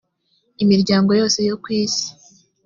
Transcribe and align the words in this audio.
imiryango 0.63 1.11
yose 1.19 1.39
yo 1.49 1.55
ku 1.61 1.67
isi 1.81 2.07